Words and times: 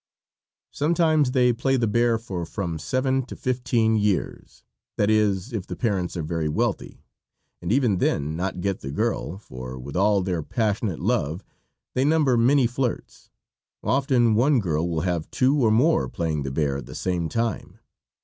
Sometimes 0.71 1.29
they 1.31 1.53
play 1.53 1.77
the 1.77 1.85
bear 1.85 2.17
for 2.17 2.43
from 2.43 2.79
seven 2.79 3.21
to 3.27 3.35
fifteen 3.35 3.95
years 3.95 4.63
that 4.97 5.11
is, 5.11 5.53
if 5.53 5.67
the 5.67 5.75
parents 5.75 6.17
are 6.17 6.23
very 6.23 6.49
wealthy 6.49 7.03
and 7.61 7.71
even 7.71 7.99
then 7.99 8.35
not 8.35 8.61
get 8.61 8.79
the 8.79 8.89
girl, 8.89 9.37
for 9.37 9.77
with 9.77 9.95
all 9.95 10.23
their 10.23 10.41
passionate 10.41 10.99
love 10.99 11.43
they 11.93 12.03
number 12.03 12.35
many 12.35 12.65
flirts. 12.65 13.29
Often 13.83 14.33
one 14.33 14.59
girl 14.59 14.89
will 14.89 15.01
have 15.01 15.29
two 15.29 15.55
or 15.63 15.69
more 15.69 16.09
playing 16.09 16.41
the 16.41 16.49
bear 16.51 16.77
at 16.77 16.87
the 16.87 16.95
same 16.95 17.29
time. 17.29 17.77